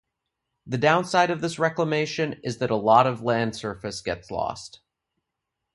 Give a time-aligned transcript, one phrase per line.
[0.65, 4.79] The downside of this reclamation is that a lot of land surface gets lost.